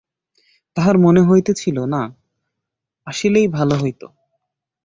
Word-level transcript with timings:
তাহার 0.77 0.95
মনে 0.97 1.21
হইতেছিল, 1.21 1.77
না 1.85 2.01
আসিলেই 3.07 3.47
ভালো 3.47 3.75
হইত। 3.75 4.01